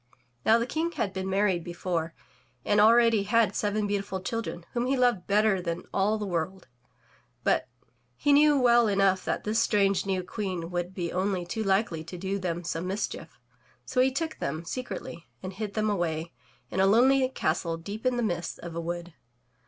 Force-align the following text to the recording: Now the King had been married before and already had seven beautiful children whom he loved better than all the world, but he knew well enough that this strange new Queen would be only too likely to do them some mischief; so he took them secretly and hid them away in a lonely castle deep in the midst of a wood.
Now 0.43 0.57
the 0.57 0.65
King 0.65 0.93
had 0.93 1.13
been 1.13 1.29
married 1.29 1.63
before 1.63 2.15
and 2.65 2.81
already 2.81 3.21
had 3.21 3.55
seven 3.55 3.85
beautiful 3.85 4.19
children 4.19 4.65
whom 4.73 4.87
he 4.87 4.97
loved 4.97 5.27
better 5.27 5.61
than 5.61 5.83
all 5.93 6.17
the 6.17 6.25
world, 6.25 6.67
but 7.43 7.67
he 8.15 8.33
knew 8.33 8.57
well 8.59 8.87
enough 8.87 9.23
that 9.25 9.43
this 9.43 9.59
strange 9.59 10.07
new 10.07 10.23
Queen 10.23 10.71
would 10.71 10.95
be 10.95 11.13
only 11.13 11.45
too 11.45 11.63
likely 11.63 12.03
to 12.05 12.17
do 12.17 12.39
them 12.39 12.63
some 12.63 12.87
mischief; 12.87 13.39
so 13.85 14.01
he 14.01 14.09
took 14.11 14.39
them 14.39 14.65
secretly 14.65 15.27
and 15.43 15.53
hid 15.53 15.75
them 15.75 15.87
away 15.87 16.33
in 16.71 16.79
a 16.79 16.87
lonely 16.87 17.29
castle 17.29 17.77
deep 17.77 18.03
in 18.03 18.17
the 18.17 18.23
midst 18.23 18.57
of 18.57 18.73
a 18.75 18.81
wood. 18.81 19.13